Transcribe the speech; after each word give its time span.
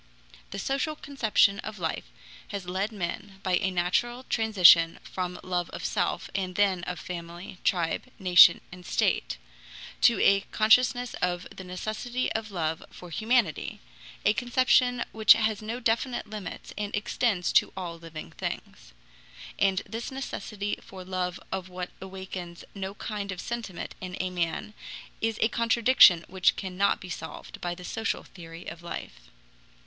The 0.49 0.57
social 0.57 0.95
conception 0.95 1.59
of 1.59 1.77
life 1.77 2.05
has 2.47 2.65
led 2.65 2.91
men, 2.91 3.39
by 3.43 3.57
a 3.57 3.69
natural 3.69 4.23
transition 4.23 4.97
from 5.03 5.39
love 5.43 5.69
of 5.69 5.85
self 5.85 6.27
and 6.33 6.55
then 6.55 6.83
of 6.85 6.99
family, 6.99 7.59
tribe, 7.63 8.05
nation, 8.17 8.61
and 8.71 8.83
state, 8.83 9.37
to 10.01 10.19
a 10.19 10.39
consciousness 10.49 11.13
of 11.21 11.45
the 11.55 11.63
necessity 11.63 12.31
of 12.33 12.49
love 12.49 12.83
for 12.89 13.11
humanity, 13.11 13.79
a 14.25 14.33
conception 14.33 15.05
which 15.11 15.33
has 15.33 15.61
no 15.61 15.79
definite 15.79 16.27
limits 16.27 16.73
and 16.75 16.95
extends 16.95 17.53
to 17.53 17.71
all 17.77 17.99
living 17.99 18.31
things. 18.31 18.93
And 19.59 19.83
this 19.85 20.09
necessity 20.11 20.79
for 20.81 21.05
love 21.05 21.39
of 21.51 21.69
what 21.69 21.91
awakens 22.01 22.65
no 22.73 22.95
kind 22.95 23.31
of 23.31 23.39
sentiment 23.39 23.93
in 24.01 24.17
a 24.19 24.31
man 24.31 24.73
is 25.21 25.37
a 25.43 25.47
contradiction 25.47 26.25
which 26.27 26.55
cannot 26.55 26.99
be 26.99 27.09
solved 27.11 27.61
by 27.61 27.75
the 27.75 27.85
social 27.85 28.23
theory 28.23 28.65
of 28.65 28.81
life. 28.81 29.29